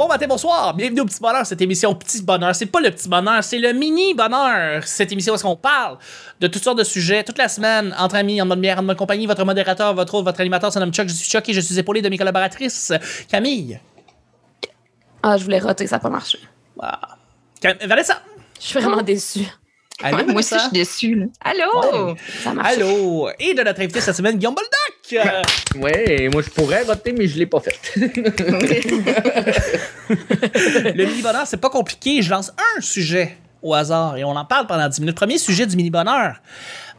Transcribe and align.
bon 0.00 0.08
matin, 0.08 0.26
bonsoir. 0.26 0.72
Bienvenue 0.72 1.02
au 1.02 1.04
Petit 1.04 1.20
Bonheur, 1.20 1.44
cette 1.44 1.60
émission 1.60 1.94
Petit 1.94 2.22
Bonheur. 2.22 2.54
C'est 2.54 2.64
pas 2.64 2.80
le 2.80 2.90
Petit 2.90 3.06
Bonheur, 3.06 3.44
c'est 3.44 3.58
le 3.58 3.74
Mini 3.74 4.14
Bonheur. 4.14 4.82
Cette 4.82 5.12
émission 5.12 5.32
où 5.32 5.36
est-ce 5.36 5.42
qu'on 5.42 5.56
parle 5.56 5.98
de 6.40 6.46
toutes 6.46 6.64
sortes 6.64 6.78
de 6.78 6.84
sujets 6.84 7.22
toute 7.22 7.36
la 7.36 7.50
semaine, 7.50 7.94
entre 7.98 8.14
amis, 8.14 8.40
en 8.40 8.46
mode 8.46 8.62
bière, 8.62 8.78
en 8.78 8.82
mode 8.82 8.96
compagnie. 8.96 9.26
Votre 9.26 9.44
modérateur, 9.44 9.92
votre 9.92 10.14
autre, 10.14 10.24
votre 10.24 10.40
animateur, 10.40 10.72
son 10.72 10.80
nom 10.80 10.90
Chuck. 10.90 11.06
Je 11.06 11.12
suis 11.12 11.28
Chuck 11.28 11.46
et 11.50 11.52
je 11.52 11.60
suis 11.60 11.78
épaulé 11.78 12.00
de 12.00 12.08
mes 12.08 12.16
collaboratrices. 12.16 12.94
Camille. 13.30 13.78
Ah, 15.22 15.36
je 15.36 15.44
voulais 15.44 15.58
roter, 15.58 15.86
ça 15.86 15.96
n'a 15.96 16.00
pas 16.00 16.08
marché. 16.08 16.38
Wow. 16.76 16.88
Cam- 17.60 17.76
Vanessa. 17.84 18.22
Je 18.58 18.64
suis 18.68 18.80
vraiment 18.80 19.02
déçue. 19.02 19.48
Allô, 20.02 20.16
Ouais, 20.16 20.24
moi 20.24 20.34
aussi, 20.36 20.54
je 20.54 20.60
suis 20.60 20.70
déçue. 20.72 21.14
là. 21.14 21.26
Allô? 21.44 22.16
Ça 22.42 22.52
marche. 22.54 22.74
Allô? 22.74 23.28
Et 23.38 23.54
de 23.54 23.62
notre 23.62 23.80
invité 23.80 24.00
cette 24.00 24.16
semaine, 24.16 24.36
Guillaume 24.36 24.54
Boldoc. 24.54 24.70
Ouais, 25.80 26.28
moi 26.32 26.40
je 26.42 26.50
pourrais 26.50 26.84
voter, 26.84 27.12
mais 27.12 27.26
je 27.26 27.36
l'ai 27.38 27.46
pas 27.46 27.58
fait. 27.60 27.76
le 30.94 31.04
Mini 31.06 31.22
Bonheur, 31.22 31.46
c'est 31.46 31.56
pas 31.60 31.70
compliqué. 31.70 32.22
Je 32.22 32.30
lance 32.30 32.52
un 32.76 32.80
sujet 32.80 33.36
au 33.62 33.74
hasard 33.74 34.16
et 34.16 34.24
on 34.24 34.30
en 34.36 34.44
parle 34.44 34.66
pendant 34.66 34.88
10 34.88 35.00
minutes. 35.00 35.16
Premier 35.16 35.38
sujet 35.38 35.66
du 35.66 35.76
Mini 35.76 35.90
Bonheur. 35.90 36.36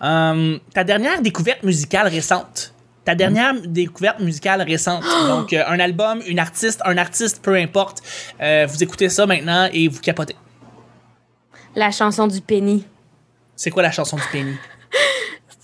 Euh, 0.03 0.58
ta 0.73 0.83
dernière 0.83 1.22
découverte 1.22 1.63
musicale 1.63 2.08
récente. 2.08 2.73
Ta 3.05 3.16
dernière 3.16 3.53
découverte 3.66 4.20
musicale 4.20 4.61
récente. 4.61 5.03
Donc, 5.27 5.53
euh, 5.53 5.63
un 5.67 5.80
album, 5.80 6.22
une 6.27 6.39
artiste, 6.39 6.81
un 6.86 6.97
artiste, 6.97 7.41
peu 7.41 7.55
importe. 7.55 7.99
Euh, 8.41 8.66
vous 8.70 8.83
écoutez 8.83 9.09
ça 9.09 9.25
maintenant 9.25 9.70
et 9.72 9.88
vous 9.88 9.99
capotez. 10.02 10.36
La 11.75 11.91
chanson 11.91 12.27
du 12.27 12.41
Penny. 12.41 12.86
C'est 13.61 13.70
quoi 13.70 13.83
la 13.83 13.91
chanson 13.91 14.17
du 14.17 14.23
Penny? 14.31 14.57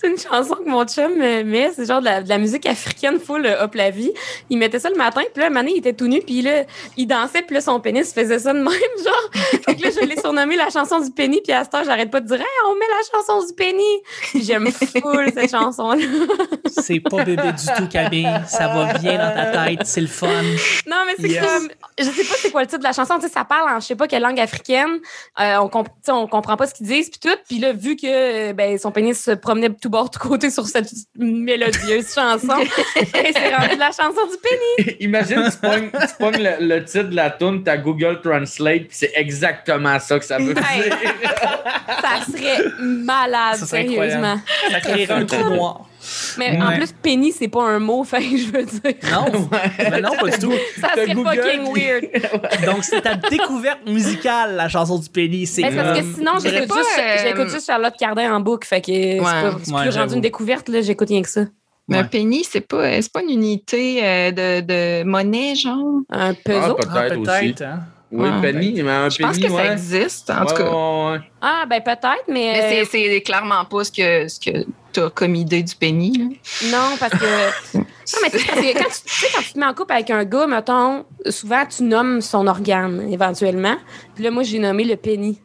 C'est 0.00 0.08
une 0.08 0.18
chanson 0.18 0.54
que 0.56 0.68
mon 0.68 0.84
chum 0.86 1.12
me 1.16 1.42
met. 1.42 1.72
C'est 1.74 1.86
genre 1.86 2.00
de 2.00 2.04
la, 2.06 2.22
de 2.22 2.28
la 2.28 2.38
musique 2.38 2.66
africaine 2.66 3.18
full 3.18 3.44
euh, 3.46 3.64
hop 3.64 3.74
la 3.74 3.90
vie. 3.90 4.12
Il 4.50 4.58
mettait 4.58 4.78
ça 4.78 4.88
le 4.90 4.96
matin, 4.96 5.22
puis 5.34 5.42
là, 5.42 5.50
donné, 5.50 5.72
il 5.72 5.78
était 5.78 5.92
tout 5.92 6.06
nu, 6.06 6.20
puis 6.20 6.40
là, 6.42 6.64
il 6.96 7.06
dansait, 7.06 7.42
puis 7.42 7.54
là, 7.54 7.60
son 7.60 7.80
pénis 7.80 8.12
faisait 8.12 8.38
ça 8.38 8.52
de 8.52 8.58
même, 8.58 8.68
genre. 9.04 9.30
Fait 9.64 9.74
que 9.76 9.82
là, 9.82 9.90
je 10.00 10.06
l'ai 10.06 10.18
surnommé 10.20 10.56
la 10.56 10.70
chanson 10.70 11.00
du 11.00 11.10
Penny, 11.10 11.40
puis 11.42 11.52
à 11.52 11.64
cette 11.64 11.74
heure, 11.74 11.84
j'arrête 11.84 12.10
pas 12.10 12.20
de 12.20 12.26
dire, 12.26 12.36
hey, 12.40 12.46
on 12.68 12.74
met 12.74 12.86
la 12.88 13.18
chanson 13.18 13.46
du. 13.46 13.52
Puis 13.58 14.42
j'aime 14.44 14.70
full 14.70 15.30
cette 15.34 15.50
chanson-là. 15.50 16.04
C'est 16.66 17.00
pas 17.00 17.24
bébé 17.24 17.42
du 17.52 17.66
tout, 17.76 17.88
Camille. 17.88 18.28
Ça 18.46 18.68
va 18.68 18.94
bien 18.98 19.14
dans 19.18 19.34
ta 19.34 19.66
tête. 19.66 19.80
C'est 19.84 20.00
le 20.00 20.06
fun. 20.06 20.26
Non, 20.86 20.98
mais 21.06 21.14
c'est 21.18 21.28
Yes. 21.28 21.44
comme. 21.44 21.68
Je 21.98 22.04
sais 22.04 22.24
pas 22.24 22.34
c'est 22.38 22.50
quoi 22.50 22.60
le 22.62 22.66
titre 22.68 22.78
de 22.78 22.84
la 22.84 22.92
chanson. 22.92 23.16
Tu 23.16 23.22
sais, 23.26 23.28
ça 23.32 23.44
parle 23.44 23.68
en 23.70 23.80
je 23.80 23.86
sais 23.86 23.96
pas 23.96 24.06
quelle 24.06 24.22
langue 24.22 24.38
africaine. 24.40 24.98
Euh, 25.40 25.56
on, 25.56 25.68
comp- 25.68 25.88
on 26.08 26.26
comprend 26.28 26.56
pas 26.56 26.66
ce 26.66 26.74
qu'ils 26.74 26.86
disent, 26.86 27.10
puis 27.10 27.18
tout. 27.20 27.36
Puis 27.48 27.58
là, 27.58 27.72
vu 27.72 27.96
que 27.96 28.06
euh, 28.50 28.52
ben, 28.52 28.78
son 28.78 28.90
pénis 28.92 29.20
se 29.20 29.32
promenait 29.32 29.68
de 29.68 29.74
tout 29.88 29.92
bord, 29.92 30.10
de 30.10 30.18
tout 30.18 30.28
côté 30.28 30.50
sur 30.50 30.66
cette 30.66 30.90
mélodieuse 31.16 32.14
chanson, 32.14 32.56
c'est 32.94 33.54
rendu 33.54 33.76
la 33.78 33.86
chanson 33.90 34.20
du 34.26 34.36
pénis. 34.42 34.96
Imagine, 35.00 35.48
tu 35.50 35.56
pognes, 35.56 35.90
tu 35.90 36.14
pognes 36.18 36.42
le, 36.42 36.66
le 36.66 36.84
titre 36.84 37.04
de 37.08 37.16
la 37.16 37.30
tune, 37.30 37.62
t'as 37.64 37.78
Google 37.78 38.20
Translate, 38.22 38.82
puis 38.88 38.88
c'est 38.90 39.12
exactement 39.14 39.98
ça 39.98 40.18
que 40.18 40.24
ça 40.26 40.36
veut 40.38 40.54
Hey. 40.58 40.82
dire. 40.82 40.96
Ça 42.02 42.30
serait 42.30 42.64
malade, 42.80 43.56
Ça 43.56 43.66
serait 43.66 43.88
sérieusement. 43.88 44.38
Ça 44.70 44.80
créerait 44.80 45.14
un 45.14 45.24
trou 45.24 45.48
noir. 45.54 45.88
Mais 46.38 46.58
en 46.60 46.72
plus, 46.76 46.92
pénis, 46.92 47.34
c'est 47.38 47.48
pas 47.48 47.62
un 47.64 47.78
mot, 47.78 48.04
fait 48.04 48.20
que 48.20 48.36
je 48.36 48.50
veux 48.50 48.64
dire. 48.64 48.94
Non, 49.10 49.48
mais 49.90 50.00
non, 50.00 50.10
pas 50.20 50.28
du 50.30 50.38
tout. 50.38 50.52
Ça 50.80 50.88
serait 50.94 51.14
fucking 51.14 51.74
weird. 51.74 52.64
Donc, 52.66 52.84
c'est 52.84 53.00
ta 53.02 53.14
découverte 53.14 53.86
musicale, 53.86 54.56
la 54.56 54.68
chanson 54.68 54.98
du 54.98 55.08
Penny. 55.08 55.46
C'est 55.46 55.62
parce 55.62 55.74
que 55.74 55.80
euh, 55.80 56.14
sinon, 56.16 56.32
j'écoute 56.42 56.76
juste, 56.76 56.98
euh, 57.00 57.16
j'écoute 57.22 57.48
juste 57.50 57.66
Charlotte 57.66 57.94
Cardin 57.98 58.34
en 58.34 58.40
boucle. 58.40 58.66
Fait 58.66 58.80
que 58.80 58.86
c'est 58.92 59.74
plus 59.74 59.96
rendu 59.96 60.14
une 60.14 60.20
découverte, 60.20 60.68
là, 60.68 60.80
j'écoute 60.82 61.08
rien 61.08 61.22
que 61.22 61.28
ça. 61.28 61.42
Mais 61.90 61.96
Ouais. 61.96 62.02
un 62.02 62.06
penny, 62.06 62.44
c'est 62.44 62.60
pas, 62.60 63.00
c'est 63.00 63.10
pas 63.10 63.22
une 63.22 63.30
unité 63.30 64.00
euh, 64.04 64.30
de, 64.30 64.60
de 64.60 65.04
monnaie, 65.04 65.54
genre? 65.54 66.00
Un 66.10 66.32
Ah, 66.32 66.34
puzzle? 66.44 66.74
Ah, 66.90 67.00
peut-être 67.00 67.18
aussi. 67.18 67.64
hein. 67.64 67.80
Oui, 68.12 68.28
Ouais. 68.28 68.40
penny, 68.42 68.82
mais 68.82 68.90
un 68.90 69.08
Je 69.08 69.18
pense 69.22 69.36
penny, 69.38 69.46
que 69.48 69.52
ouais. 69.52 69.66
ça 69.66 69.72
existe, 69.72 70.30
en 70.30 70.44
tout 70.46 70.54
cas. 70.54 70.64
ouais, 70.64 71.12
ouais. 71.12 71.18
Ah, 71.40 71.64
ben 71.68 71.80
peut-être, 71.82 72.24
mais. 72.28 72.52
Mais 72.52 72.82
euh, 72.82 72.84
c'est- 72.90 73.08
c'est 73.10 73.20
clairement 73.22 73.64
pas 73.64 73.84
ce 73.84 73.92
que, 73.92 74.28
ce 74.28 74.38
que 74.40 74.66
tu 74.92 75.00
as 75.00 75.10
comme 75.10 75.34
idée 75.34 75.62
du 75.62 75.74
penny. 75.74 76.12
là? 76.18 76.24
Non, 76.70 76.96
parce 76.98 77.12
que. 77.12 77.78
non, 77.78 77.84
mais 78.22 78.30
parce 78.30 78.44
que 78.44 78.48
quand 78.50 78.60
tu, 78.60 79.02
tu 79.04 79.14
sais, 79.14 79.26
quand 79.34 79.42
tu 79.42 79.52
te 79.52 79.58
mets 79.58 79.66
en 79.66 79.74
couple 79.74 79.92
avec 79.92 80.10
un 80.10 80.24
gars, 80.24 80.46
mettons, 80.46 81.04
souvent 81.28 81.64
tu 81.66 81.82
nommes 81.82 82.20
son 82.20 82.46
organe, 82.46 83.12
éventuellement. 83.12 83.76
Puis 84.14 84.24
là, 84.24 84.30
moi, 84.30 84.42
j'ai 84.42 84.58
nommé 84.58 84.84
le 84.84 84.96
penny. 84.96 85.40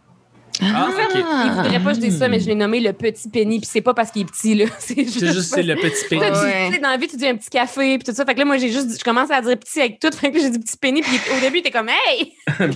Ah, 0.62 0.88
ok. 0.90 1.16
Il 1.16 1.52
voudrait 1.52 1.80
pas 1.80 1.90
que 1.90 1.96
je 1.96 2.00
dise 2.02 2.18
ça, 2.20 2.28
mais 2.28 2.40
je 2.40 2.46
l'ai 2.48 2.56
nommé 2.56 2.80
le 2.80 2.94
petit 2.94 3.28
penny. 3.30 3.60
Puis 3.60 3.70
c'est 3.72 3.82
pas 3.82 3.94
parce 3.94 4.12
qu'il 4.12 4.22
est 4.22 4.26
petit, 4.26 4.54
là. 4.56 4.66
C'est 4.80 4.96
juste. 5.04 5.20
C'est 5.20 5.34
juste 5.34 5.54
c'est 5.56 5.64
le 5.64 5.76
petit 5.76 6.04
Tu 6.04 6.10
Penny. 6.10 6.22
tu- 6.22 6.28
Ouais. 6.46 6.68
tu 6.68 6.74
sais, 6.76 6.80
dans 6.80 6.90
la 6.90 6.98
vie, 6.98 7.08
tu 7.08 7.18
dis 7.18 7.28
un 7.28 7.36
petit 7.36 7.50
café, 7.50 7.98
puis 7.98 8.04
tout 8.06 8.14
ça. 8.16 8.24
Fait 8.26 8.34
que 8.34 8.40
là, 8.40 8.46
moi, 8.46 8.58
j'ai 8.58 8.70
juste, 8.72 8.98
je 8.98 9.04
commence 9.04 9.32
à 9.32 9.42
dire 9.42 9.58
petit 9.58 9.80
avec 9.82 10.00
tout. 10.00 10.12
Fait 10.16 10.30
que 10.32 10.38
là, 10.38 10.44
j'ai 10.44 10.50
dit 10.52 10.60
petit 10.60 10.78
penny, 10.78 11.02
puis 11.02 11.20
au 11.36 11.40
début, 11.40 11.62
t'es 11.62 11.72
comme, 11.72 11.90
hey! 11.90 12.34
Comme-. 12.58 12.72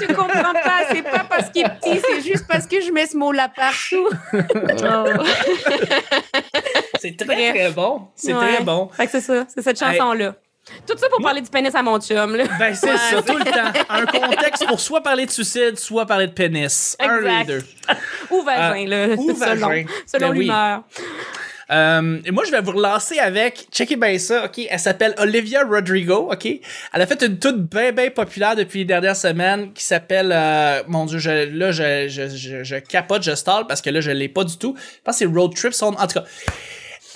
Tu 0.00 0.06
comprends 0.14 0.52
pas, 0.52 0.80
c'est 0.90 1.02
pas 1.02 1.24
parce 1.28 1.50
qu'il 1.50 1.62
est 1.64 1.68
petit, 1.80 2.00
c'est 2.08 2.22
juste 2.28 2.46
parce 2.48 2.66
que 2.66 2.80
je 2.80 2.90
mets 2.92 3.06
ce 3.06 3.16
mot-là 3.16 3.48
partout. 3.54 4.08
C'est 7.00 7.16
très, 7.16 7.50
très 7.52 7.70
bon. 7.70 8.02
C'est 8.16 8.34
Ouais. 8.34 8.54
très 8.54 8.64
bon. 8.64 8.88
Fait 8.92 9.06
que 9.06 9.12
c'est 9.12 9.20
ça, 9.20 9.44
c'est 9.54 9.62
cette 9.62 9.78
chanson-là. 9.78 10.34
Tout 10.86 10.96
ça 10.96 11.08
pour 11.08 11.22
parler 11.22 11.40
du 11.40 11.48
pénis 11.50 11.74
à 11.74 11.82
mon 11.82 12.00
chum, 12.00 12.36
là. 12.36 12.44
Ben, 12.58 12.74
c'est 12.74 12.90
Ouais, 12.90 12.96
ça, 12.96 13.22
tout 13.22 13.36
le 13.36 13.44
temps. 13.44 13.72
Un 13.88 14.06
contexte 14.28 14.66
pour 14.66 14.80
soit 14.80 15.02
parler 15.02 15.26
de 15.26 15.30
suicide, 15.30 15.78
soit 15.78 16.06
parler 16.06 16.26
de 16.26 16.32
pénis. 16.32 16.96
Un 17.00 17.20
des 17.20 17.44
deux. 17.44 17.64
Ou 18.30 18.42
vagin, 18.42 18.86
là. 18.86 19.06
ou 19.16 19.34
vagin. 19.34 19.84
Selon 20.06 20.28
Ben 20.28 20.36
oui. 20.36 20.44
l'humeur. 20.44 20.82
Euh, 21.70 22.18
et 22.24 22.30
moi, 22.30 22.44
je 22.46 22.50
vais 22.50 22.62
vous 22.62 22.70
relancer 22.72 23.18
avec, 23.18 23.66
checkez 23.70 23.96
bien 23.96 24.16
ça, 24.18 24.46
OK? 24.46 24.58
Elle 24.70 24.78
s'appelle 24.78 25.14
Olivia 25.18 25.64
Rodrigo, 25.64 26.30
OK? 26.32 26.46
Elle 26.46 27.02
a 27.02 27.06
fait 27.06 27.22
une 27.22 27.38
toute 27.38 27.58
bien, 27.58 27.92
bien 27.92 28.08
populaire 28.08 28.56
depuis 28.56 28.80
les 28.80 28.84
dernières 28.86 29.16
semaines 29.16 29.72
qui 29.74 29.84
s'appelle, 29.84 30.32
euh, 30.34 30.82
mon 30.86 31.04
Dieu, 31.04 31.18
je, 31.18 31.46
là, 31.54 31.70
je, 31.70 32.08
je, 32.08 32.28
je, 32.34 32.64
je 32.64 32.76
capote, 32.76 33.22
je 33.22 33.34
stall 33.34 33.66
parce 33.66 33.82
que 33.82 33.90
là, 33.90 34.00
je 34.00 34.10
l'ai 34.10 34.28
pas 34.30 34.44
du 34.44 34.56
tout. 34.56 34.74
Je 34.78 35.02
pense 35.04 35.16
que 35.16 35.18
c'est 35.18 35.26
Road 35.26 35.54
Trip, 35.54 35.74
son, 35.74 35.88
en 35.88 36.06
tout 36.06 36.20
cas. 36.20 36.24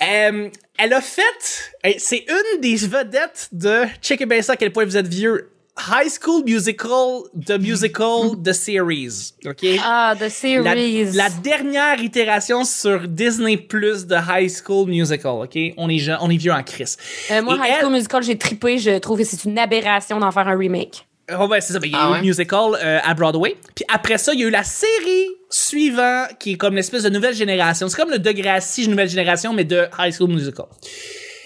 Euh, 0.01 0.49
elle 0.77 0.93
a 0.93 1.01
fait, 1.01 1.73
c'est 1.99 2.25
une 2.27 2.61
des 2.61 2.75
vedettes 2.75 3.49
de, 3.51 3.83
checkez 4.01 4.25
bien 4.25 4.41
ça 4.41 4.53
à 4.53 4.55
quel 4.55 4.71
point 4.71 4.85
vous 4.85 4.97
êtes 4.97 5.07
vieux, 5.07 5.49
High 5.89 6.09
School 6.21 6.43
Musical, 6.45 7.21
The 7.47 7.59
Musical, 7.59 8.31
The 8.43 8.53
Series, 8.53 9.33
OK? 9.45 9.65
Ah, 9.83 10.13
The 10.19 10.29
Series. 10.29 11.13
la 11.13 11.29
dernière 11.29 11.99
itération 11.99 12.63
sur 12.63 13.07
Disney 13.07 13.57
Plus 13.57 14.05
de 14.05 14.15
High 14.15 14.49
School 14.51 14.87
Musical, 14.89 15.31
ok? 15.43 15.57
On 15.77 15.89
est, 15.89 16.07
on 16.21 16.29
est 16.29 16.37
vieux 16.37 16.51
en 16.51 16.61
crise. 16.63 16.97
Euh, 17.31 17.41
moi, 17.41 17.55
Et 17.55 17.57
High 17.57 17.75
School 17.79 17.87
elle- 17.87 17.91
Musical, 17.93 18.23
j'ai 18.23 18.37
trippé. 18.37 18.77
Je 18.77 18.97
trouve 18.99 19.17
que 19.17 19.23
c'est 19.23 19.45
une 19.45 19.57
aberration 19.57 20.19
d'en 20.19 20.31
faire 20.31 20.47
un 20.47 20.57
remake. 20.57 21.07
Oh 21.39 21.47
ben 21.47 21.61
c'est 21.61 21.73
ça, 21.73 21.79
ben, 21.79 21.87
il 21.87 21.93
y 21.93 21.95
a 21.95 21.99
Ah 22.03 22.09
eu 22.09 22.11
ouais? 22.13 22.21
musical 22.21 22.71
euh, 22.75 22.99
à 23.03 23.13
Broadway. 23.13 23.55
Puis 23.75 23.85
après 23.93 24.17
ça, 24.17 24.33
il 24.33 24.41
y 24.41 24.43
a 24.43 24.47
eu 24.47 24.51
la 24.51 24.63
série 24.63 25.29
suivante 25.49 26.37
qui 26.39 26.53
est 26.53 26.57
comme 26.57 26.75
l'espèce 26.75 27.03
de 27.03 27.09
nouvelle 27.09 27.33
génération. 27.35 27.87
C'est 27.87 27.95
comme 27.95 28.11
le 28.11 28.19
Degrassi 28.19 28.87
nouvelle 28.89 29.07
génération, 29.09 29.53
mais 29.53 29.63
de 29.63 29.85
High 29.97 30.13
School 30.13 30.31
Musical. 30.31 30.65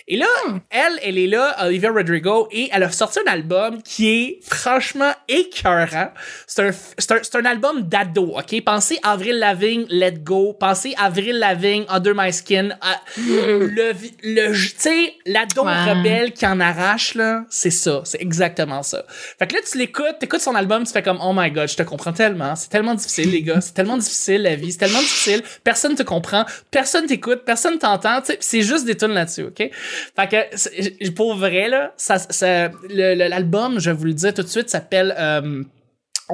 Et 0.10 0.16
là, 0.16 0.26
elle, 0.70 1.00
elle 1.04 1.18
est 1.18 1.28
là, 1.28 1.56
Olivia 1.66 1.92
Rodrigo, 1.92 2.48
et 2.52 2.70
elle 2.72 2.84
a 2.84 2.92
sorti 2.92 3.20
un 3.28 3.30
album 3.30 3.82
qui 3.84 4.08
est 4.10 4.40
franchement 4.42 5.12
écœurant. 5.28 6.12
C'est 6.48 6.62
un, 6.64 6.70
un, 6.70 7.40
un 7.40 7.46
album 7.46 7.82
d'ado, 7.82 8.34
OK? 8.38 8.64
Pensez 8.64 9.00
Avril 9.04 9.38
Lavigne, 9.40 9.86
Let 9.90 10.20
Go. 10.24 10.54
Pensez 10.58 10.94
Avril 10.98 11.38
Lavigne, 11.40 11.84
Under 11.90 12.14
My 12.16 12.32
Skin. 12.32 12.70
à- 12.82 13.02
le, 13.18 13.92
vi- 13.94 14.16
le, 14.24 14.54
tu 14.54 14.74
sais, 14.78 15.14
l'ado 15.26 15.64
rebelle 15.64 16.32
qui 16.32 16.46
en 16.48 16.60
arrache, 16.62 17.14
là, 17.16 17.44
c'est 17.50 17.70
ça. 17.72 18.02
C'est 18.06 18.22
exactement 18.22 18.84
ça. 18.84 19.04
Fait 19.38 19.46
que 19.48 19.56
là, 19.56 19.60
tu 19.70 19.78
l'écoutes, 19.78 20.20
t'écoutes 20.20 20.40
son 20.42 20.56
album, 20.56 20.86
tu 20.86 20.94
fais 20.94 21.04
comme, 21.04 21.20
oh 21.22 21.34
my 21.36 21.52
god, 21.52 21.68
je 21.68 21.76
te 21.76 21.84
comprends 21.84 22.14
tellement. 22.14 22.56
C'est 22.56 22.70
tellement 22.70 22.96
difficile, 22.96 23.32
les 23.32 23.42
gars. 23.42 23.60
C'est 23.60 23.74
tellement 23.74 23.98
difficile, 23.98 24.44
la 24.44 24.56
vie. 24.56 24.72
C'est 24.72 24.78
tellement 24.80 25.00
difficile. 25.00 25.44
Personne 25.66 25.96
te 25.96 26.04
comprend. 26.04 26.46
Personne 26.72 27.06
t'écoute. 27.08 27.42
Personne 27.46 27.78
t'entend. 27.78 28.22
Tu 28.22 28.28
sais, 28.28 28.38
c'est 28.40 28.62
juste 28.62 28.86
des 28.86 28.96
tunes 28.96 29.14
là-dessus, 29.14 29.44
OK? 29.44 29.70
Fait 30.16 30.28
que, 30.28 31.10
pour 31.12 31.36
vrai, 31.36 31.70
là, 31.70 31.94
ça, 31.98 32.18
ça, 32.20 32.72
l'album, 32.90 33.80
je 33.80 33.92
vous 33.92 34.06
le 34.06 34.14
dire 34.14 34.34
tout 34.34 34.44
de 34.44 34.48
suite, 34.48 34.70
s'appelle, 34.70 35.16
euh, 35.18 35.64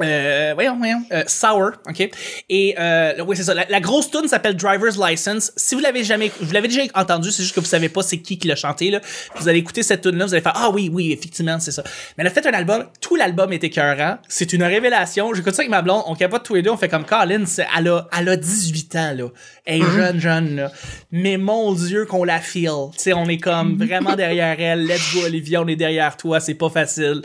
euh, 0.02 0.52
voyons, 0.54 0.76
voyons, 0.76 1.02
euh, 1.12 1.22
Sour, 1.28 1.72
ok. 1.88 2.10
Et 2.48 2.74
euh, 2.78 3.12
oui, 3.26 3.36
c'est 3.36 3.44
ça. 3.44 3.54
La, 3.54 3.64
la 3.68 3.80
grosse 3.80 4.10
tune 4.10 4.26
s'appelle 4.26 4.56
Driver's 4.56 4.98
License. 4.98 5.52
Si 5.56 5.74
vous 5.76 5.80
l'avez 5.80 6.02
jamais, 6.02 6.32
vous 6.40 6.52
l'avez 6.52 6.66
déjà 6.68 6.82
entendu, 6.94 7.30
c'est 7.30 7.42
juste 7.44 7.54
que 7.54 7.60
vous 7.60 7.66
savez 7.66 7.88
pas 7.88 8.02
c'est 8.02 8.18
qui 8.18 8.36
qui 8.38 8.48
l'a 8.48 8.56
chanté 8.56 8.90
là. 8.90 9.00
Vous 9.36 9.48
allez 9.48 9.60
écouter 9.60 9.82
cette 9.84 10.00
tune 10.02 10.16
là, 10.16 10.26
vous 10.26 10.34
allez 10.34 10.42
faire 10.42 10.54
ah 10.56 10.70
oui, 10.70 10.90
oui, 10.92 11.12
effectivement, 11.12 11.60
c'est 11.60 11.70
ça. 11.70 11.82
Mais 12.16 12.22
elle 12.22 12.26
a 12.26 12.30
fait 12.30 12.44
un 12.46 12.52
album, 12.52 12.86
tout 13.00 13.14
l'album 13.14 13.52
est 13.52 13.62
écœurant. 13.62 14.18
C'est 14.28 14.52
une 14.52 14.64
révélation. 14.64 15.32
J'écoute 15.32 15.54
ça 15.54 15.62
avec 15.62 15.70
ma 15.70 15.82
blonde, 15.82 16.02
on 16.06 16.14
capote 16.16 16.42
tous 16.42 16.56
les 16.56 16.62
deux, 16.62 16.70
on 16.70 16.76
fait 16.76 16.88
comme 16.88 17.04
Colin, 17.04 17.46
c'est- 17.46 17.66
elle 17.78 17.88
a, 17.88 18.08
elle 18.18 18.28
a 18.30 18.36
18 18.36 18.96
ans 18.96 19.12
là, 19.16 19.28
elle 19.64 19.82
est 19.82 19.90
jeune, 19.92 20.20
jeune 20.20 20.56
là. 20.56 20.72
Mais 21.12 21.36
mon 21.36 21.72
Dieu 21.72 22.04
qu'on 22.06 22.24
la 22.24 22.40
feel. 22.40 22.70
Tu 22.94 22.98
sais, 22.98 23.12
on 23.12 23.26
est 23.28 23.38
comme 23.38 23.78
vraiment 23.78 24.16
derrière 24.16 24.56
elle. 24.58 24.86
Let's 24.86 25.14
go 25.14 25.24
Olivia, 25.24 25.62
on 25.62 25.68
est 25.68 25.76
derrière 25.76 26.16
toi, 26.16 26.40
c'est 26.40 26.54
pas 26.54 26.68
facile. 26.70 27.22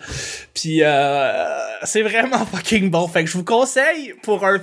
Puis 0.53 0.83
euh, 0.83 1.31
c'est 1.83 2.01
vraiment 2.03 2.45
fucking 2.59 2.89
bon. 2.89 3.07
Fait 3.07 3.23
que 3.23 3.29
je 3.29 3.37
vous 3.37 3.43
conseille 3.43 4.13
pour 4.23 4.45
un, 4.45 4.59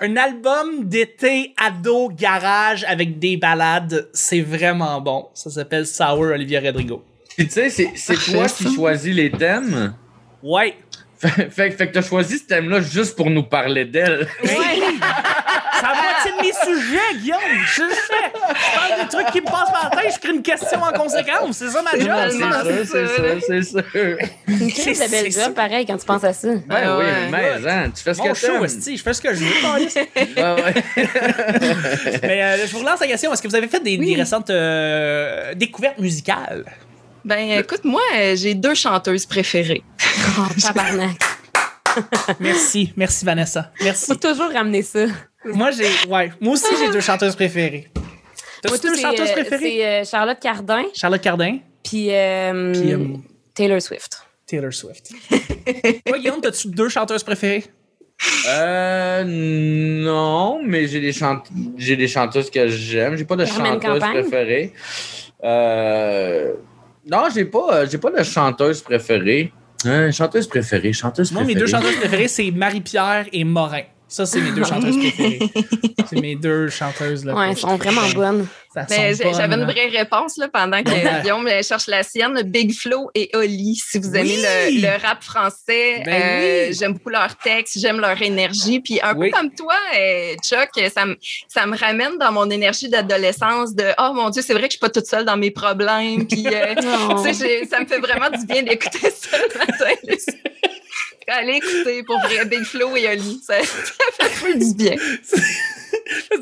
un 0.00 0.16
album 0.16 0.88
d'été 0.88 1.54
ado 1.56 2.08
garage 2.08 2.84
avec 2.84 3.18
des 3.18 3.36
balades, 3.36 4.08
c'est 4.12 4.40
vraiment 4.40 5.00
bon. 5.00 5.28
Ça 5.34 5.50
s'appelle 5.50 5.86
Sour 5.86 6.32
Olivia 6.32 6.60
Rodrigo. 6.60 7.02
Puis 7.36 7.46
tu 7.46 7.54
sais, 7.54 7.70
c'est 7.70 7.92
c'est 7.94 8.16
toi 8.16 8.46
qui 8.48 8.74
choisis 8.74 9.14
les 9.14 9.30
thèmes. 9.30 9.94
Ouais. 10.42 10.74
Fait, 11.18 11.50
fait, 11.50 11.70
fait 11.70 11.88
que 11.88 11.92
t'as 11.92 12.02
choisi 12.02 12.38
ce 12.38 12.44
thème-là 12.44 12.80
juste 12.80 13.14
pour 13.14 13.28
nous 13.28 13.42
parler 13.42 13.84
d'elle. 13.84 14.26
C'est 15.80 15.86
la 15.86 15.94
moitié 15.94 16.32
de 16.32 16.42
mes 16.42 16.52
sujets, 16.76 17.14
Guillaume. 17.18 17.38
Je. 17.66 17.82
Je 17.82 18.74
parle 18.76 19.00
des 19.02 19.08
trucs 19.08 19.26
qui 19.32 19.40
me 19.40 19.46
passent 19.46 19.70
par 19.72 19.90
la 19.94 20.02
tête, 20.02 20.12
je 20.14 20.18
crée 20.20 20.34
une 20.34 20.42
question 20.42 20.82
en 20.82 20.92
conséquence. 20.92 21.56
C'est 21.56 21.70
ça 21.70 21.82
ma 21.82 21.92
job. 21.92 22.10
C'est 22.84 23.06
sûr, 23.06 23.40
c'est 23.46 23.62
sûr. 23.62 24.18
Une 24.48 24.70
C'est- 24.70 24.82
crise 24.82 24.98
de 25.00 25.10
belle 25.10 25.32
c'est- 25.32 25.44
job, 25.44 25.54
pareil, 25.54 25.86
quand 25.86 25.96
tu 25.96 26.04
penses 26.06 26.24
à 26.24 26.32
ça. 26.32 26.48
Ouais, 26.48 26.60
Ah 26.70 26.98
oui, 26.98 27.04
ouais. 27.04 27.28
mais 27.30 27.70
hein, 27.70 27.90
tu 27.94 28.02
fais 28.02 28.14
ce 28.14 28.18
Mon 28.18 28.28
que 28.28 28.34
show, 28.34 28.46
t'aimes. 28.48 28.64
esti, 28.64 28.96
je 28.96 29.02
fais 29.02 29.12
ce 29.14 29.20
que 29.22 29.34
je 29.34 29.44
veux. 29.44 29.54
ouais. 29.74 30.74
Mais 32.22 32.42
euh, 32.42 32.66
je 32.66 32.72
vous 32.72 32.80
relance 32.80 33.00
la 33.00 33.06
question. 33.06 33.32
Est-ce 33.32 33.42
que 33.42 33.48
vous 33.48 33.54
avez 33.56 33.68
fait 33.68 33.80
des, 33.80 33.96
Oui. 33.98 34.06
des 34.14 34.20
récentes 34.20 34.50
euh, 34.50 35.54
découvertes 35.54 35.98
musicales? 35.98 36.64
Ben, 37.24 37.58
écoute, 37.58 37.84
moi, 37.84 38.00
euh, 38.18 38.34
j'ai 38.36 38.54
deux 38.54 38.74
chanteuses 38.74 39.26
préférées. 39.26 39.82
Oh, 40.38 40.42
tabarnak. 40.60 41.18
Merci. 42.38 42.92
Merci, 42.96 43.24
Vanessa. 43.24 43.70
Merci. 43.82 44.06
Faut 44.06 44.14
toujours 44.14 44.50
ramener 44.52 44.82
ça. 44.82 45.00
Moi, 45.44 45.70
j'ai. 45.70 45.86
Ouais. 46.08 46.32
Moi 46.40 46.54
aussi, 46.54 46.66
j'ai 46.78 46.90
deux 46.90 47.00
chanteuses 47.00 47.34
préférées. 47.34 47.88
Moi, 48.68 48.76
deux 48.78 48.94
chanteuses 48.96 49.30
euh, 49.30 49.32
préférées? 49.32 49.58
C'est 49.78 49.86
euh, 49.86 50.04
Charlotte 50.04 50.38
Cardin, 50.40 50.84
Charlotte 50.94 51.20
Cardin, 51.22 51.58
puis 51.82 52.08
euh, 52.14 52.72
puis 52.72 52.92
euh, 52.92 52.98
Taylor 53.54 53.80
Swift. 53.80 54.22
Taylor 54.46 54.72
Swift. 54.72 55.12
Toi, 56.06 56.18
Guillaume, 56.18 56.40
t'as-tu 56.42 56.68
deux 56.68 56.88
chanteuses 56.88 57.22
préférées? 57.22 57.64
Euh, 58.48 59.24
non, 59.24 60.60
mais 60.62 60.86
j'ai 60.88 61.00
des, 61.00 61.12
chante... 61.12 61.46
j'ai 61.78 61.96
des 61.96 62.06
chanteuses 62.08 62.50
que 62.50 62.68
j'aime. 62.68 63.16
J'ai 63.16 63.24
pas 63.24 63.36
de 63.36 63.46
chanteuse 63.46 63.80
Campagne? 63.80 64.12
préférée. 64.20 64.72
Euh, 65.42 66.52
non, 67.10 67.28
j'ai 67.34 67.46
pas, 67.46 67.86
j'ai 67.86 67.96
pas 67.96 68.10
de 68.10 68.22
chanteuse 68.22 68.82
préférée. 68.82 69.52
Hein, 69.86 70.10
chanteuse 70.10 70.46
préférée, 70.46 70.92
chanteuse 70.92 71.32
Moi, 71.32 71.44
mes 71.44 71.54
préférée. 71.54 71.60
deux 71.70 71.76
chanteuses 71.78 71.96
préférées, 71.96 72.28
c'est 72.28 72.50
Marie-Pierre 72.50 73.26
et 73.32 73.44
Morin. 73.44 73.84
Ça, 74.10 74.26
c'est 74.26 74.40
mes 74.40 74.50
deux 74.50 74.64
chanteuses 74.64 74.98
préférées. 74.98 75.38
C'est 76.08 76.20
mes 76.20 76.34
deux 76.34 76.68
chanteuses. 76.68 77.24
Là, 77.24 77.32
Ouais, 77.34 77.50
elles 77.50 77.56
sont 77.56 77.76
vraiment 77.76 78.06
bonnes. 78.12 78.46
Ben, 78.74 78.86
J'avais 78.88 79.54
une 79.56 79.64
vraie 79.64 79.86
réponse 79.88 80.36
là, 80.36 80.48
pendant 80.48 80.82
que. 80.82 81.22
Guillaume 81.22 81.46
euh, 81.46 81.62
cherche 81.62 81.86
la 81.86 82.02
sienne. 82.02 82.40
Big 82.44 82.72
Flo 82.74 83.10
et 83.14 83.30
Oli. 83.34 83.74
Si 83.76 83.98
vous 83.98 84.14
aimez 84.16 84.36
Oui! 84.36 84.80
le, 84.80 84.82
le 84.82 85.02
rap 85.02 85.22
français, 85.22 86.02
Ben 86.04 86.22
euh, 86.22 86.66
oui! 86.68 86.76
j'aime 86.78 86.92
beaucoup 86.94 87.10
leurs 87.10 87.36
textes, 87.36 87.78
j'aime 87.80 88.00
leur 88.00 88.20
énergie. 88.20 88.80
Puis 88.80 89.00
un 89.02 89.14
Oui. 89.16 89.30
peu 89.30 89.36
comme 89.38 89.50
toi, 89.54 89.74
euh, 89.96 90.34
Chuck, 90.44 90.70
ça 90.92 91.06
me, 91.06 91.16
ça 91.48 91.66
me 91.66 91.76
ramène 91.76 92.18
dans 92.18 92.32
mon 92.32 92.50
énergie 92.50 92.88
d'adolescence 92.88 93.74
de 93.74 93.84
Oh 93.98 94.12
mon 94.14 94.30
Dieu, 94.30 94.42
c'est 94.42 94.52
vrai 94.54 94.62
que 94.64 94.72
je 94.72 94.78
suis 94.78 94.80
pas 94.80 94.90
toute 94.90 95.06
seule 95.06 95.24
dans 95.24 95.36
mes 95.36 95.50
problèmes. 95.52 96.26
Puis 96.26 96.46
euh, 96.46 96.74
ça 97.70 97.80
me 97.80 97.86
fait 97.86 97.98
vraiment 98.00 98.30
du 98.36 98.44
bien 98.46 98.62
d'écouter 98.62 99.10
ça 99.10 99.36
le 99.38 99.58
matin. 99.58 99.94
Allez 101.32 101.54
écouter 101.54 102.02
pour 102.02 102.18
vrai 102.20 102.44
Big 102.44 102.64
Flo 102.64 102.96
et 102.96 103.08
Oli. 103.08 103.40
Ça, 103.46 103.54
ça 103.62 104.04
fait 104.26 104.34
plus 104.42 104.58
du 104.58 104.74
bien. 104.74 104.96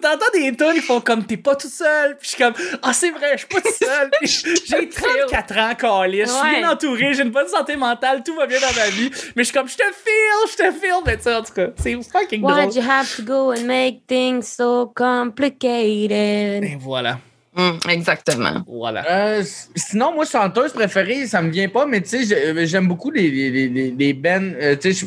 T'entends 0.00 0.24
des 0.32 0.54
tunes, 0.56 0.72
ils 0.76 0.82
font 0.82 1.00
comme 1.00 1.24
t'es 1.26 1.36
pas 1.36 1.54
tout 1.56 1.68
seul. 1.68 2.16
Puis 2.18 2.30
je 2.30 2.34
suis 2.34 2.38
comme, 2.42 2.54
ah, 2.82 2.92
c'est 2.92 3.10
vrai, 3.10 3.32
je 3.32 3.38
suis 3.38 3.48
pas 3.48 3.60
tout 3.60 3.84
seul. 3.84 4.10
J'ai 4.66 4.88
34 4.88 5.58
ans, 5.58 5.74
Calis. 5.74 6.20
Je 6.20 6.26
suis 6.26 6.34
Ouais. 6.40 6.58
bien 6.60 6.70
entouré, 6.70 7.12
j'ai 7.14 7.22
une 7.22 7.30
bonne 7.30 7.48
santé 7.48 7.76
mentale, 7.76 8.22
tout 8.24 8.34
va 8.34 8.46
bien 8.46 8.60
dans 8.60 8.72
ma 8.74 8.88
vie. 8.88 9.10
Mais 9.36 9.42
je 9.44 9.48
suis 9.48 9.52
comme, 9.54 9.68
je 9.68 9.76
te 9.76 9.82
feel, 9.82 10.50
je 10.52 10.56
te 10.56 10.72
feel. 10.78 10.94
Mais 11.04 11.16
tu 11.16 11.24
sais, 11.24 11.34
en 11.34 11.42
tout 11.42 11.52
cas, 11.52 11.66
c'est 11.82 11.96
fucking 12.02 12.40
drôle. 12.42 12.54
Why'd 12.54 12.74
you 12.74 12.82
have 12.88 13.14
to 13.16 13.22
go 13.22 13.52
and 13.52 13.64
make 13.66 14.06
things 14.06 14.42
so 14.42 14.86
complicated? 14.94 16.64
Et 16.64 16.76
voilà, 16.80 17.18
Hum, 17.58 17.76
exactement. 17.90 18.62
voilà. 18.68 19.04
Euh, 19.10 19.42
sinon, 19.74 20.14
moi, 20.14 20.24
chanteuse 20.24 20.72
préférée, 20.72 21.26
ça 21.26 21.42
me 21.42 21.50
vient 21.50 21.68
pas, 21.68 21.86
mais 21.86 22.00
tu 22.00 22.10
sais, 22.10 22.22
j'ai- 22.54 22.66
j'aime 22.68 22.86
beaucoup 22.86 23.10
les, 23.10 23.28
les, 23.30 23.50
les, 23.50 23.68
les- 23.68 23.90
les 23.90 24.12
bands. 24.12 24.52
euh, 24.62 24.76
tu 24.80 24.92
sais, 24.94 25.06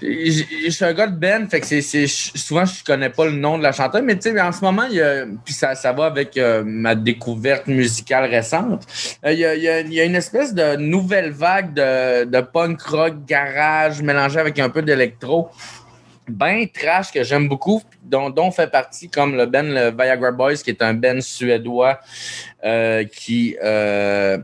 je- 0.00 0.70
suis 0.70 0.84
un 0.84 0.92
gars 0.94 1.08
de 1.08 1.16
band, 1.16 1.46
fait 1.50 1.60
que 1.60 1.66
c'est, 1.66 2.06
souvent, 2.06 2.64
je 2.64 2.84
connais 2.84 3.10
pas 3.10 3.24
le 3.26 3.32
nom 3.32 3.58
de 3.58 3.64
la 3.64 3.72
chanteuse, 3.72 4.02
mais 4.04 4.14
tu 4.16 4.30
sais, 4.30 4.40
en 4.40 4.52
ce 4.52 4.60
moment, 4.64 4.84
il 4.88 4.96
y 4.98 5.00
a, 5.02 5.24
puis 5.44 5.52
ça, 5.52 5.74
ça 5.74 5.92
va 5.92 6.06
avec 6.06 6.36
euh, 6.36 6.62
ma 6.64 6.94
découverte 6.94 7.66
musicale 7.66 8.30
récente, 8.30 8.84
Euh, 9.26 9.32
il 9.32 9.40
y, 9.40 9.44
a, 9.44 9.54
il 9.56 9.62
y 9.62 9.68
a- 9.68 9.80
il 9.80 9.92
y 9.92 10.00
a 10.00 10.04
une 10.04 10.14
espèce 10.14 10.54
de 10.54 10.76
nouvelle 10.76 11.30
vague 11.32 11.74
de, 11.74 12.24
de 12.24 12.40
punk 12.40 12.80
rock 12.82 13.14
garage 13.26 14.00
mélangé 14.00 14.38
avec 14.38 14.58
un 14.60 14.70
peu 14.70 14.82
d'électro. 14.82 15.48
Ben 16.30 16.66
trash 16.68 17.12
que 17.12 17.22
j'aime 17.22 17.48
beaucoup, 17.48 17.82
dont, 18.02 18.30
dont 18.30 18.50
fait 18.50 18.70
partie 18.70 19.08
comme 19.08 19.36
le 19.36 19.46
band 19.46 19.62
le 19.62 19.90
Viagra 19.90 20.32
Boys, 20.32 20.56
qui 20.56 20.70
est 20.70 20.82
un 20.82 20.94
band 20.94 21.20
suédois 21.20 22.00
euh, 22.64 23.04
qui, 23.04 23.56
euh, 23.62 24.38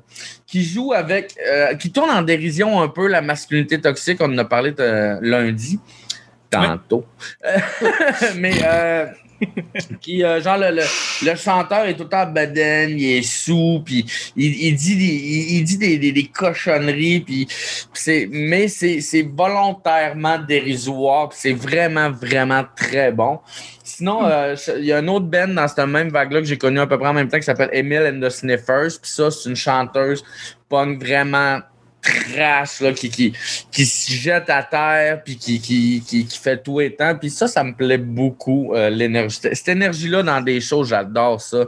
qui 0.46 0.64
joue 0.64 0.92
avec, 0.92 1.34
euh, 1.46 1.74
qui 1.74 1.90
tourne 1.90 2.10
en 2.10 2.22
dérision 2.22 2.80
un 2.80 2.88
peu 2.88 3.06
la 3.08 3.22
masculinité 3.22 3.80
toxique. 3.80 4.18
On 4.20 4.32
en 4.32 4.38
a 4.38 4.44
parlé 4.44 4.74
lundi, 5.22 5.78
tantôt. 6.50 7.04
Mais 8.36 8.54
euh, 8.64 9.06
qui, 10.00 10.24
euh, 10.24 10.40
genre, 10.40 10.58
le, 10.58 10.70
le, 10.70 10.82
le 11.30 11.36
chanteur 11.36 11.84
est 11.84 11.94
tout 11.94 12.04
le 12.04 12.08
temps 12.08 12.26
bedaine, 12.26 12.98
il 12.98 13.18
est 13.18 13.22
sous, 13.22 13.82
puis 13.84 14.04
il, 14.36 14.54
il 14.54 14.74
dit 14.74 14.96
des, 14.96 15.04
il, 15.04 15.56
il 15.58 15.64
dit 15.64 15.78
des, 15.78 15.98
des, 15.98 16.12
des 16.12 16.26
cochonneries, 16.26 17.20
puis 17.20 17.48
c'est, 17.92 18.28
mais 18.30 18.68
c'est, 18.68 19.00
volontairement 19.22 20.38
dérisoire, 20.38 21.30
c'est 21.32 21.52
vraiment, 21.52 22.10
vraiment 22.10 22.64
très 22.76 23.12
bon. 23.12 23.40
Sinon, 23.82 24.26
euh, 24.26 24.56
il 24.78 24.84
y 24.84 24.92
a 24.92 24.98
un 24.98 25.08
autre 25.08 25.26
band 25.26 25.48
dans 25.48 25.68
cette 25.68 25.86
même 25.86 26.08
vague-là 26.08 26.40
que 26.40 26.46
j'ai 26.46 26.58
connu 26.58 26.80
à 26.80 26.86
peu 26.86 26.98
près 26.98 27.08
en 27.08 27.14
même 27.14 27.28
temps 27.28 27.38
qui 27.38 27.44
s'appelle 27.44 27.70
Emile 27.72 28.12
and 28.14 28.20
the 28.20 28.30
Sniffers. 28.30 28.98
Puis 29.00 29.10
ça, 29.10 29.30
c'est 29.30 29.48
une 29.48 29.56
chanteuse 29.56 30.24
punk 30.68 31.00
vraiment 31.02 31.60
trash 32.06 32.80
là, 32.80 32.92
qui, 32.92 33.10
qui, 33.10 33.32
qui 33.70 33.84
se 33.84 34.12
jette 34.12 34.48
à 34.48 34.62
terre 34.62 35.22
puis 35.24 35.36
qui, 35.36 35.60
qui, 35.60 36.02
qui, 36.06 36.26
qui 36.26 36.38
fait 36.38 36.62
tout 36.62 36.80
et 36.80 36.94
temps. 36.94 37.14
Puis 37.14 37.30
ça, 37.30 37.48
ça 37.48 37.64
me 37.64 37.74
plaît 37.74 37.98
beaucoup, 37.98 38.74
euh, 38.74 38.90
l'énergie. 38.90 39.38
Cette 39.40 39.68
énergie-là 39.68 40.22
dans 40.22 40.40
des 40.40 40.60
shows, 40.60 40.84
j'adore 40.84 41.40
ça. 41.40 41.64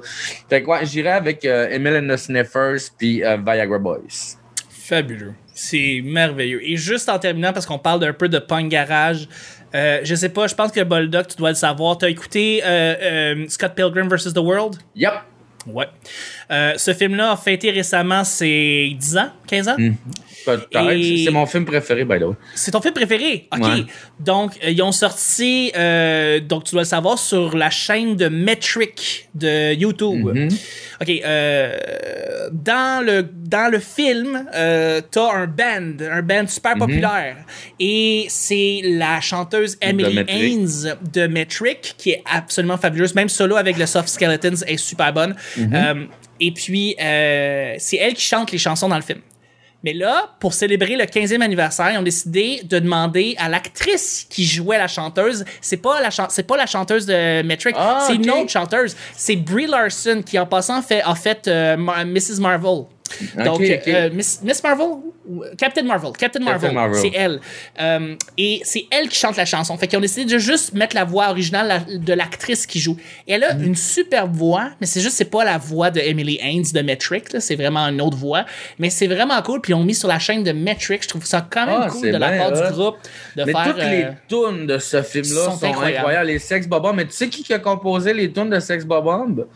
Fait 0.49 0.63
que 0.63 0.69
ouais, 0.69 0.87
j'irai 0.87 1.11
avec 1.11 1.45
euh, 1.45 1.69
Emile 1.71 2.05
and 2.05 2.15
the 2.15 2.17
Sniffers 2.17 2.91
puis 2.97 3.25
euh, 3.25 3.37
Viagra 3.37 3.79
Boys. 3.79 4.37
Fabuleux. 4.69 5.35
C'est 5.53 6.01
merveilleux. 6.05 6.61
Et 6.63 6.77
juste 6.77 7.09
en 7.09 7.19
terminant, 7.19 7.53
parce 7.53 7.67
qu'on 7.67 7.81
parle 7.81 8.01
d'un 8.01 8.13
peu 8.13 8.29
de 8.29 8.39
punk 8.39 8.69
garage, 8.69 9.29
euh, 9.75 10.01
je 10.03 10.15
sais 10.15 10.29
pas, 10.29 10.47
je 10.47 10.55
pense 10.55 10.73
que 10.73 10.83
Boldock, 10.83 11.29
tu 11.29 11.37
dois 11.37 11.51
le 11.51 11.57
savoir. 11.57 11.99
T'as 11.99 12.09
écouté 12.09 12.63
euh, 12.65 12.95
euh, 13.03 13.45
Scott 13.49 13.75
Pilgrim 13.75 14.09
vs. 14.09 14.33
The 14.33 14.39
World? 14.39 14.77
Yep. 14.95 15.13
Ouais. 15.73 15.87
Euh, 16.51 16.73
ce 16.77 16.95
film-là 16.95 17.33
a 17.33 17.37
fêté 17.37 17.71
récemment 17.71 18.25
ses 18.25 18.95
10 18.99 19.17
ans, 19.19 19.31
15 19.47 19.69
ans? 19.69 19.77
Mm. 19.79 19.91
Peut-être. 20.47 20.91
Et- 20.93 21.25
C'est 21.27 21.31
mon 21.31 21.45
film 21.47 21.65
préféré, 21.67 22.05
by 22.05 22.19
the 22.19 22.23
way. 22.23 22.35
C'est 22.55 22.71
ton 22.71 22.81
film 22.81 22.95
préféré? 22.95 23.49
OK. 23.53 23.63
Ouais. 23.63 23.85
Donc, 24.19 24.53
euh, 24.65 24.71
ils 24.71 24.81
ont 24.83 24.93
sorti, 24.93 25.71
euh, 25.77 26.41
donc 26.41 26.65
tu 26.65 26.73
dois 26.73 26.83
le 26.83 26.87
savoir, 26.89 27.19
sur 27.19 27.55
la 27.57 27.69
chaîne 27.69 28.17
de 28.17 28.29
Metric 28.29 29.29
de 29.35 29.75
YouTube. 29.75 30.25
Mhm. 30.35 30.49
OK. 31.01 31.11
euh, 31.25 32.49
dans, 32.53 33.05
le, 33.05 33.23
dans 33.23 33.71
le 33.71 33.79
film, 33.79 34.47
t'as 34.53 35.33
un 35.35 35.47
band, 35.47 36.05
un 36.11 36.23
band 36.23 36.47
super 36.47 36.75
Mhm. 36.77 36.81
populaire. 36.81 37.37
Et 37.79 38.27
c'est 38.31 38.81
la 38.85 39.21
chanteuse 39.21 39.77
Emily 39.83 40.15
Metric. 40.15 40.37
Haynes 40.43 40.97
de 41.13 41.27
Metric, 41.27 41.95
qui 41.99 42.11
est 42.11 42.23
absolument 42.33 42.79
fabuleuse. 42.79 43.15
Même 43.15 43.29
solo 43.29 43.57
avec 43.57 43.77
le 43.79 43.87
Soft 43.87 44.09
Skeletons 44.09 44.63
est 44.67 44.77
super 44.77 45.13
bonne. 45.13 45.35
Mhm. 45.59 45.75
Euh, 45.75 46.05
et 46.41 46.53
puis, 46.53 46.97
euh, 47.01 47.75
c'est 47.79 47.97
elle 47.97 48.15
qui 48.15 48.23
chante 48.23 48.53
les 48.53 48.59
chansons 48.59 48.89
dans 48.89 48.97
le 48.97 49.03
film. 49.03 49.21
Mais 49.85 49.93
là, 49.93 50.35
pour 50.41 50.55
célébrer 50.55 50.97
le 50.97 51.05
15e 51.05 51.41
anniversaire, 51.41 51.93
ils 51.93 51.99
ont 51.99 52.03
décidé 52.03 52.63
de 52.65 52.81
demander 52.81 53.37
à 53.39 53.49
l'actrice 53.49 54.27
qui 54.29 54.45
jouait 54.45 54.79
la 54.79 54.89
chanteuse, 54.89 55.45
c'est 55.61 55.77
pas 55.77 56.01
la 56.01 56.11
c'est 56.31 56.43
pas 56.43 56.57
la 56.57 56.67
chanteuse 56.67 57.07
de 57.07 57.43
Metric, 57.43 57.77
Ah, 57.79 58.03
c'est 58.05 58.17
une 58.17 58.29
autre 58.29 58.51
chanteuse, 58.51 58.97
c'est 59.17 59.37
Brie 59.37 59.67
Larson 59.69 60.23
qui 60.27 60.37
en 60.37 60.47
passant 60.47 60.83
fait 60.83 61.01
a 61.05 61.15
fait 61.15 61.47
euh, 61.47 61.77
Mrs 61.77 62.41
Marvel. 62.41 62.87
Donc 63.45 63.61
ok. 63.61 63.83
euh, 63.89 64.11
Miss, 64.13 64.41
Miss 64.43 64.63
Marvel 64.63 64.87
Captain 65.59 65.83
Marvel, 65.83 66.13
Captain 66.19 66.41
Marvel, 66.41 66.73
Marvel. 66.73 66.99
c'est 67.01 67.13
elle. 67.15 67.41
Euh, 67.81 68.15
et 68.39 68.61
c'est 68.65 68.87
elle 68.91 69.09
qui 69.09 69.17
chante 69.19 69.37
la 69.37 69.45
chanson. 69.45 69.77
Fait 69.77 69.87
qu'ils 69.87 69.99
ont 69.99 70.03
décidé 70.03 70.25
de 70.33 70.39
juste 70.39 70.73
mettre 70.73 70.95
la 70.97 71.05
voix 71.05 71.29
originale 71.29 71.85
de 71.89 72.13
l'actrice 72.15 72.67
qui 72.67 72.81
joue. 72.81 72.97
Et 73.27 73.33
elle 73.35 73.45
a 73.45 73.55
Mm. 73.55 73.63
une 73.65 73.75
superbe 73.77 74.35
voix, 74.35 74.71
mais 74.81 74.87
c'est 74.87 75.01
juste 75.01 75.17
c'est 75.17 75.25
pas 75.31 75.45
la 75.45 75.59
voix 75.59 75.91
de 75.91 76.01
Emily 76.01 76.39
Haynes 76.41 76.65
de 76.73 76.81
Metric, 76.81 77.25
c'est 77.41 77.57
vraiment 77.57 77.87
une 77.89 78.01
autre 78.01 78.17
voix, 78.17 78.45
mais 78.79 78.89
c'est 78.91 79.07
vraiment 79.07 79.41
cool 79.43 79.61
puis 79.61 79.73
ils 79.73 79.77
ont 79.77 79.85
mis 79.85 79.95
sur 79.95 80.09
la 80.09 80.19
chaîne 80.19 80.43
de 80.45 80.53
Metric, 80.53 81.03
je 81.03 81.09
trouve 81.09 81.25
ça 81.27 81.47
quand 81.49 81.67
même 81.67 81.81
Ah, 81.83 81.89
cool 81.91 82.11
de 82.11 82.17
la 82.17 82.31
part 82.39 82.53
du 82.53 82.73
groupe 82.73 82.97
de 83.37 83.45
Mais 83.45 83.53
faire 83.53 83.65
toutes 83.65 83.77
les 83.85 84.05
euh, 84.05 84.13
tunes 84.29 84.67
de 84.67 84.79
ce 84.79 85.03
film-là 85.03 85.45
sont 85.47 85.59
sont, 85.59 85.67
incroyables. 85.67 85.97
incroyables. 85.99 86.27
Les 86.29 86.39
Sex 86.39 86.67
Bob 86.67 86.91
Mais 86.95 87.05
tu 87.05 87.13
sais 87.13 87.29
qui 87.29 87.53
a 87.53 87.59
composé 87.59 88.13
les 88.15 88.33
tunes 88.33 88.51
de 88.51 88.61
Sex 88.61 88.85
Bob 88.85 89.47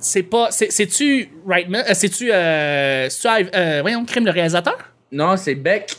c'est 0.00 0.22
pas 0.22 0.50
c'est 0.50 0.72
c'est-tu 0.72 1.30
Reitman 1.46 1.84
euh, 1.88 1.94
c'est-tu 1.94 2.30
euh, 2.32 3.08
euh, 3.54 3.78
voyons 3.82 4.04
crime 4.04 4.24
le 4.24 4.32
réalisateur? 4.32 4.78
Non, 5.12 5.36
c'est 5.36 5.54
Beck. 5.54 5.96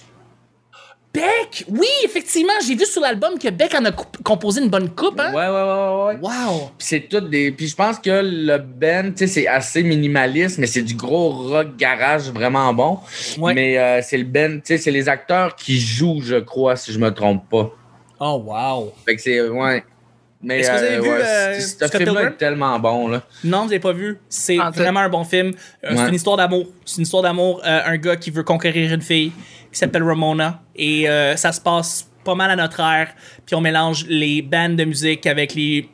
Beck! 1.13 1.65
Oui, 1.67 1.87
effectivement, 2.05 2.53
j'ai 2.65 2.73
vu 2.75 2.85
sur 2.85 3.01
l'album 3.01 3.37
que 3.37 3.49
Beck 3.49 3.75
en 3.75 3.83
a 3.83 3.91
composé 4.23 4.61
une 4.61 4.69
bonne 4.69 4.89
coupe, 4.89 5.19
hein? 5.19 5.33
Ouais, 5.33 5.45
ouais, 5.45 5.49
ouais, 5.49 6.19
ouais. 6.19 6.29
ouais. 6.29 6.47
Wow! 6.47 6.71
Puis 6.77 6.87
c'est 6.87 7.01
tout 7.01 7.19
des. 7.19 7.51
Puis 7.51 7.67
je 7.67 7.75
pense 7.75 7.99
que 7.99 8.21
le 8.23 8.57
band, 8.57 9.11
tu 9.11 9.17
sais, 9.17 9.27
c'est 9.27 9.47
assez 9.47 9.83
minimaliste, 9.83 10.57
mais 10.57 10.67
c'est 10.67 10.83
du 10.83 10.95
gros 10.95 11.31
rock 11.49 11.75
garage 11.75 12.31
vraiment 12.31 12.73
bon. 12.73 12.99
Ouais. 13.37 13.53
Mais 13.53 13.77
euh, 13.77 14.01
c'est 14.01 14.17
le 14.17 14.23
band, 14.23 14.59
tu 14.59 14.61
sais, 14.63 14.77
c'est 14.77 14.91
les 14.91 15.09
acteurs 15.09 15.55
qui 15.57 15.77
jouent, 15.77 16.21
je 16.21 16.37
crois, 16.37 16.77
si 16.77 16.93
je 16.93 16.99
me 16.99 17.13
trompe 17.13 17.49
pas. 17.49 17.69
Oh, 18.21 18.41
wow! 18.45 18.93
Fait 19.05 19.17
que 19.17 19.21
c'est. 19.21 19.41
Ouais. 19.41 19.83
Mais 20.43 20.59
Est-ce 20.59 20.69
que 20.71 20.77
vous 20.77 20.83
avez 20.83 20.99
vu, 20.99 21.09
ouais, 21.09 21.21
euh, 21.23 21.59
ce 21.59 21.97
film-là 21.97 22.23
est 22.23 22.37
tellement 22.37 22.79
bon, 22.79 23.07
là. 23.07 23.21
Non, 23.43 23.59
vous 23.59 23.65
n'avez 23.65 23.79
pas 23.79 23.91
vu. 23.93 24.17
C'est 24.27 24.59
En 24.59 24.71
vraiment 24.71 25.01
un 25.01 25.09
bon 25.09 25.23
film. 25.23 25.53
Euh, 25.83 25.93
C'est 25.95 26.07
une 26.09 26.15
histoire 26.15 26.37
d'amour. 26.37 26.65
C'est 26.85 26.97
une 26.97 27.03
histoire 27.03 27.23
d'amour. 27.23 27.61
euh, 27.65 27.81
un 27.85 27.97
gars 27.97 28.15
qui 28.15 28.31
veut 28.31 28.43
conquérir 28.43 28.91
une 28.93 29.01
fille 29.01 29.31
qui 29.71 29.77
s'appelle 29.77 30.03
Ramona. 30.03 30.61
Et 30.75 31.07
euh, 31.09 31.35
ça 31.35 31.51
se 31.51 31.61
passe 31.61 32.09
pas 32.23 32.33
mal 32.35 32.49
à 32.51 32.55
notre 32.55 32.79
ère. 32.79 33.09
Puis 33.45 33.55
on 33.55 33.61
mélange 33.61 34.05
les 34.07 34.41
bandes 34.41 34.75
de 34.77 34.83
musique 34.83 35.25
avec 35.27 35.53
les 35.53 35.87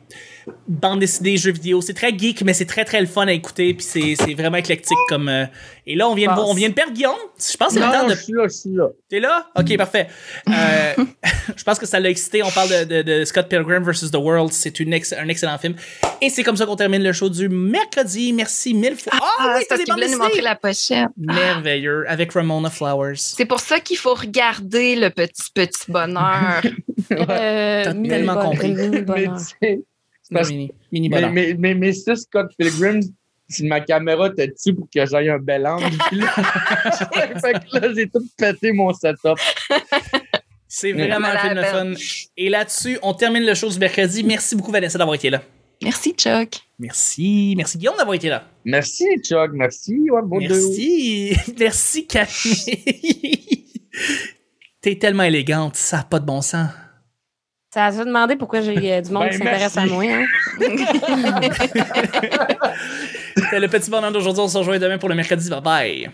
bandes 0.66 1.00
dessinées, 1.00 1.36
jeux 1.36 1.52
vidéo. 1.52 1.80
C'est 1.80 1.94
très 1.94 2.16
geek, 2.16 2.42
mais 2.42 2.52
c'est 2.54 2.66
très 2.66 2.84
très 2.84 3.00
le 3.00 3.06
fun 3.06 3.26
à 3.26 3.32
écouter. 3.32 3.74
Puis 3.74 3.84
c'est 3.88 4.14
c'est 4.16 4.34
vraiment 4.34 4.56
éclectique 4.58 4.98
comme. 5.08 5.28
euh, 5.28 5.44
Et 5.86 5.94
là, 5.94 6.08
on 6.08 6.14
vient, 6.14 6.34
de, 6.34 6.40
on 6.40 6.54
vient 6.54 6.68
de 6.68 6.74
perdre 6.74 6.92
Guillaume. 6.92 7.14
Je 7.38 7.56
pense 7.56 7.68
que 7.68 7.74
c'est 7.74 7.80
le 7.80 7.86
Non, 7.86 7.92
temps 7.92 8.02
non, 8.02 8.08
de. 8.10 8.14
je 8.14 8.22
suis 8.22 8.32
là, 8.32 8.42
je 8.44 8.54
suis 8.54 8.70
là. 8.74 8.88
T'es 9.08 9.20
là? 9.20 9.46
Ok, 9.58 9.76
parfait. 9.76 10.08
Euh, 10.48 10.94
je 11.56 11.64
pense 11.64 11.78
que 11.78 11.86
ça 11.86 11.98
l'a 12.00 12.10
excité. 12.10 12.42
On 12.42 12.50
parle 12.50 12.68
de, 12.70 12.84
de- 12.84 13.02
de 13.02 13.24
Scott 13.24 13.48
Pilgrim 13.48 13.82
vs. 13.82 14.10
The 14.12 14.16
World. 14.16 14.52
C'est 14.52 14.80
une 14.80 14.92
ex- 14.92 15.12
un 15.12 15.28
excellent 15.28 15.58
film. 15.58 15.74
Et 16.20 16.30
c'est 16.30 16.42
comme 16.42 16.56
ça 16.56 16.66
qu'on 16.66 16.76
termine 16.76 17.02
le 17.02 17.12
show 17.12 17.28
du 17.28 17.48
mercredi. 17.48 18.32
Merci 18.32 18.74
mille 18.74 18.96
fois. 18.96 19.12
Ah, 19.14 19.20
Ah, 19.40 19.54
oui, 19.56 19.64
c'est 19.68 19.86
parce 19.86 20.10
nous 20.10 20.18
montrer 20.18 20.40
la 20.40 20.56
pochette. 20.56 21.08
Merveilleux. 21.16 22.04
Avec 22.08 22.32
Ramona 22.32 22.70
Flowers. 22.70 23.14
C'est 23.16 23.46
pour 23.46 23.60
ça 23.60 23.80
qu'il 23.80 23.96
faut 23.96 24.14
regarder 24.14 24.96
le 24.96 25.10
petit, 25.10 25.50
petit 25.54 25.90
bonheur. 25.90 26.62
Euh, 27.10 27.84
T'as 27.84 27.94
tellement 27.94 28.36
compris. 28.36 28.74
Mini 30.30 30.34
Mais 30.34 30.40
parce- 30.40 30.50
Mini, 30.50 30.72
mini 30.92 31.08
mais, 31.08 31.30
mais, 31.30 31.54
mais, 31.58 31.74
mais 31.74 31.92
si 31.92 32.16
Scott 32.16 32.50
Pilgrim, 32.58 33.00
si 33.48 33.64
ma 33.64 33.80
caméra 33.80 34.28
était 34.28 34.48
dessus 34.48 34.74
pour 34.74 34.88
que 34.94 35.06
j'aille 35.06 35.30
un 35.30 35.38
bel 35.38 35.66
angle, 35.66 35.90
puis 36.08 36.18
là, 36.20 36.28
fait 37.40 37.52
que 37.54 37.78
là, 37.78 37.92
j'ai 37.94 38.08
tout 38.08 38.24
pété 38.36 38.72
mon 38.72 38.92
setup. 38.92 39.38
C'est 40.70 40.92
vraiment 40.92 41.28
un 41.28 41.38
film 41.38 41.54
de 41.54 41.62
fun. 41.62 41.92
Et 42.36 42.50
là-dessus, 42.50 42.98
on 43.02 43.14
termine 43.14 43.44
le 43.44 43.54
show 43.54 43.70
du 43.70 43.78
mercredi. 43.78 44.22
Merci 44.22 44.54
beaucoup, 44.54 44.70
Vanessa, 44.70 44.98
d'avoir 44.98 45.14
été 45.14 45.30
là. 45.30 45.42
Merci, 45.82 46.12
Chuck. 46.12 46.60
Merci. 46.78 47.54
Merci, 47.56 47.78
Guillaume, 47.78 47.96
d'avoir 47.96 48.14
été 48.14 48.28
là. 48.28 48.44
Merci, 48.64 49.06
Chuck. 49.22 49.52
Merci. 49.54 50.10
Ouais, 50.10 50.20
bon 50.24 50.40
deux. 50.40 50.48
Merci. 50.48 51.36
Merci, 51.58 52.06
Camille. 52.06 53.64
T'es 54.80 54.96
tellement 54.96 55.22
élégante. 55.22 55.76
Ça 55.76 55.98
n'a 55.98 56.02
pas 56.04 56.18
de 56.20 56.26
bon 56.26 56.42
sens. 56.42 56.68
Ça 57.78 57.84
a 57.84 57.92
demandé 57.92 58.34
pourquoi 58.34 58.60
j'ai 58.60 58.92
euh, 58.92 59.00
du 59.00 59.12
monde 59.12 59.22
Ben, 59.22 59.30
qui 59.30 59.36
s'intéresse 59.36 59.76
à 59.76 59.86
moi. 59.86 60.02
Hein? 60.02 60.24
C'était 63.36 63.60
le 63.60 63.68
petit 63.68 63.88
bonheur 63.88 64.10
d'aujourd'hui. 64.10 64.42
On 64.42 64.48
se 64.48 64.58
rejoint 64.58 64.80
demain 64.80 64.98
pour 64.98 65.08
le 65.08 65.14
mercredi. 65.14 65.48
Bye 65.48 65.60
bye. 65.60 66.10